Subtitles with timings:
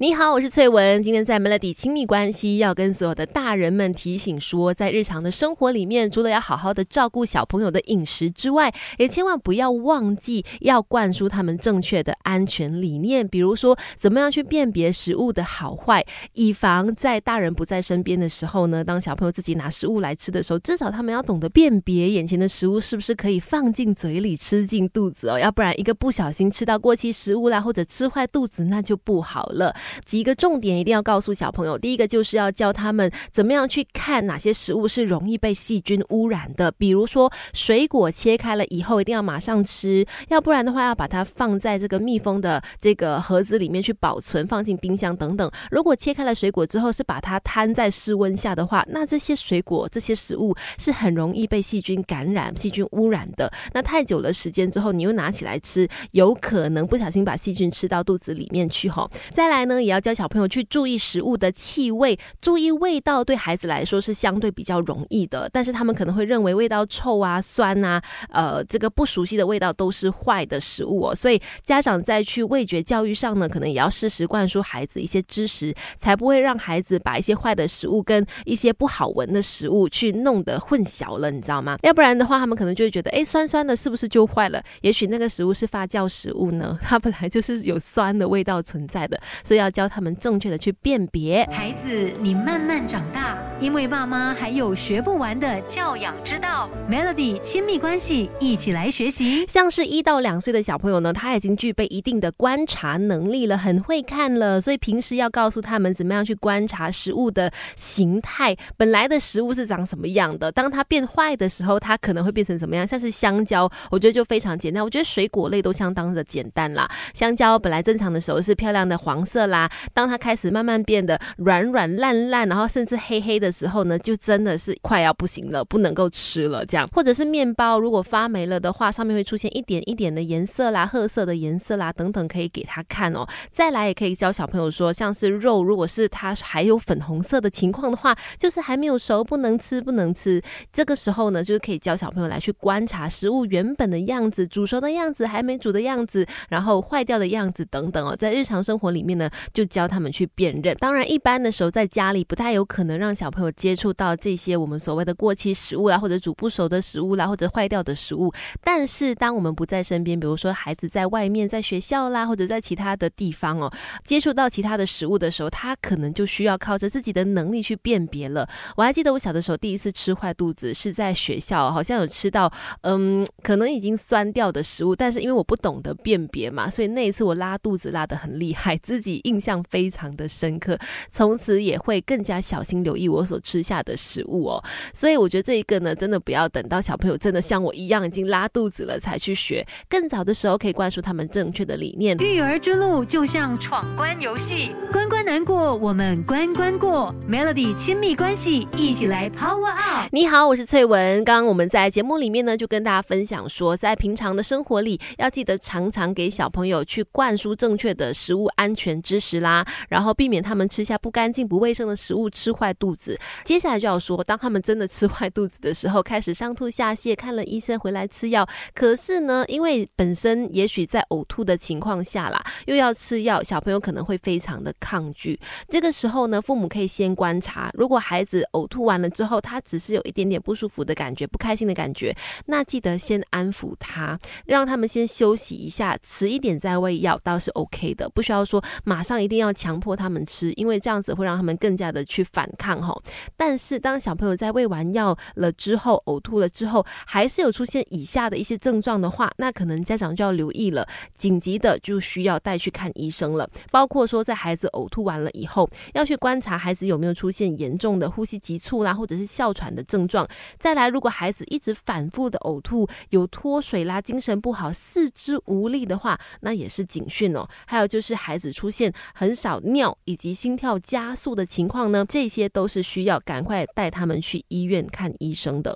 [0.00, 1.00] 你好，我是翠文。
[1.04, 13.26] 今天在 Melody 亲密关系，要跟所有的大人们提醒说，在日常的生活里面，除了要好好的照顾小朋友的饮食之外，也千万不要忘记要灌输他们正确的安全理念。
[13.28, 29.72] 比如说，怎么样去辨别食物的好坏，以防在大人不在身边的时候呢，当小朋友自己拿食物来吃的时候，至少他们要懂得辨别眼前的食物是不是可以放进嘴里吃进肚子哦，要不然一个不小心吃到过期食物啦，或者吃坏肚子，那就不好了。
[30.04, 45.50] 几个重点一定要告诉小朋友，第一个就是要教他们怎么样去看哪些食物是容易被细菌污染的，比如说水果切开了以后一定要马上吃，要不然的话要把它放在这个密封的这个盒子里面去保存，放进冰箱等等。
[45.70, 53.50] 如果切开了水果之后是把它摊在室温下的话，那这些水果这些食物是很容易被细菌感染、细菌污染的。
[53.72, 59.10] 那太久了时间之后，你又拿起来吃，有可能不小心把细菌吃到肚子里面去吼。
[59.32, 59.82] 再来呢？
[59.82, 65.48] 也要教小朋友去注意食物的气味，注意味道，对孩子来说是相对比较容易的。
[65.52, 71.14] 但是他们可能会认为味道臭啊、酸啊，呃，这个不熟悉的味道都是坏的食物哦。
[71.14, 81.78] 所以家长在去味觉教育上呢，可能也要适时灌输孩子一些知识，才不会让孩子把一些坏的食物跟一些不好闻的食物去弄得混淆了，你知道吗？
[81.82, 84.62] 要不然的话，他们可能就会觉得，哎，酸酸的，是不是就坏了？
[84.82, 89.20] 也许那个食物是发酵食物呢，它本来就是有酸的味道存在的，
[89.54, 89.74] 要。
[89.74, 96.68] 教他们正确的去辨别，孩子，你慢慢长大，因为爸妈还有学不完的教养之道。
[96.90, 99.46] Melody 亲密关系，一起来学习。
[99.46, 112.84] 像是一到两岁的小朋友呢，他已经具备一定的观察能力了，很会看了，所以平时要告诉他们怎么样去观察食物的形态，本来的食物是长什么样的，当它变坏的时候，它可能会变成怎么样？
[112.86, 114.82] 像是香蕉，我觉得就非常简单。
[114.82, 116.90] 我觉得水果类都相当的简单啦。
[117.14, 119.44] 香蕉本来正常的时候是漂亮的黄色。
[119.44, 126.66] 啦，当它开始慢慢变得软软烂烂，然后甚至黑黑的时候呢，就真的是快要不行了，不能够吃了。
[126.66, 133.24] 这样，或者是面包如果发霉了的话，上面会出现一点一点的颜色啦，褐色的颜色啦等等，可以给他看哦。
[133.52, 140.42] 再来也可以教小朋友说，像是肉，如果是它还有粉红色的情况的话，就是还没有熟，不能吃，不能吃。
[140.72, 148.16] 这个时候呢，就是可以教小朋友来去观察食物原本的样子，煮熟的样子，还没煮的样子，然后坏掉的样子等等哦。
[148.16, 149.30] 在日常生活里面呢。
[149.52, 150.74] 就教他们去辨认。
[150.80, 158.32] 当然，一般的时候在家里不太有可能让小朋友接触到这些我们所谓的过期食物啦，或者煮不熟的食物啦，或者坏掉的食物。
[158.62, 163.70] 但是，当我们不在身边，比如说孩子在外面，在学校啦，或者在其他的地方哦，
[164.04, 168.48] 接触到其他的食物的时候，他可能就需要靠着自己的能力去辨别了。
[168.76, 172.52] 我还记得我小的时候第一次吃坏肚子是在学校，好像有吃到
[172.82, 180.78] 嗯，可能已经酸掉的食物，但是因为我不懂得辨别嘛，所以那一次我拉肚子拉得很厉害，自己印象非常的深刻，
[181.10, 184.64] 从此也会更加小心留意我所吃下的食物哦。
[184.92, 192.16] 所以我觉得这一个呢，真的不要等到小朋友真的像我一样已经拉肚子了才去学，更早的时候可以灌输他们正确的理念。
[192.18, 197.14] 育儿之路就像闯关游戏，关关难过，我们关关过。
[197.28, 200.08] Melody 亲密关系，一起来 Power Up。
[200.10, 201.24] 你好，我是翠文。
[201.24, 209.64] 刚刚我们在节目里面呢，就跟大家分享说，在平常的生活里，要记得常常给小朋友去灌输正确的食物安全知识啦。
[209.88, 212.96] 然后避免他们吃下不干净、不卫生的食物，吃坏肚
[213.44, 218.46] 接下来就要说，当他们真的吃坏肚子的时候，开始上吐下泻，看了医生回来吃药。
[218.74, 225.38] 可是呢，因为本身也许在呕吐的情况下啦，又要吃药，小朋友可能会非常的抗拒。
[225.68, 232.14] 这个时候呢，父母可以先观察，如果孩子呕吐完了之后，他只是有一点点不舒服的感觉、不开心的感觉，
[232.46, 239.54] 那记得先安抚他，让他们先休息一下，迟一点再喂药倒是 OK 的，不需要说马上一定要。
[239.54, 242.92] 强迫他们吃，因为这样子会让他们更加的去反抗哈。
[243.36, 253.48] 但是当小朋友在喂完药了之后，呕吐了之后，还是有出现以下的一些症状的话，那可能家长就要留意了，紧急的就需要带去看医生了。
[253.70, 260.26] 包括说，在孩子呕吐完了以后，要去观察孩子有没有出现严重的呼吸急促啦，或者是哮喘的症状。
[260.58, 267.46] 再来，如果孩子一直反复的呕吐，有脱水啦，精神不好，四肢无力的话，那也是警讯哦。
[267.66, 269.34] 还有就是孩子出现很。
[269.34, 275.72] 少尿以及心跳加速的情况呢，这些都是需要赶快带他们去医院看医生的。